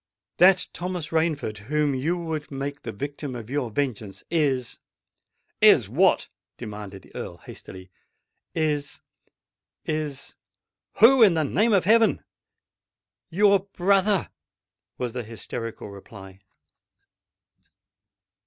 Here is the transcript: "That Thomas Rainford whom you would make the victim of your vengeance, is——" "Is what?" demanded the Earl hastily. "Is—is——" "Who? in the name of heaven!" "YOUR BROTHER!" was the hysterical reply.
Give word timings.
"That 0.37 0.67
Thomas 0.73 1.09
Rainford 1.09 1.59
whom 1.69 1.93
you 1.93 2.17
would 2.17 2.49
make 2.49 2.81
the 2.81 2.91
victim 2.91 3.35
of 3.35 3.51
your 3.51 3.69
vengeance, 3.69 4.23
is——" 4.31 4.79
"Is 5.61 5.89
what?" 5.89 6.27
demanded 6.57 7.03
the 7.03 7.13
Earl 7.15 7.37
hastily. 7.37 7.91
"Is—is——" 8.55 10.35
"Who? 10.95 11.21
in 11.21 11.35
the 11.35 11.43
name 11.43 11.73
of 11.73 11.85
heaven!" 11.85 12.23
"YOUR 13.29 13.59
BROTHER!" 13.59 14.29
was 14.97 15.13
the 15.13 15.21
hysterical 15.21 15.91
reply. 15.91 16.39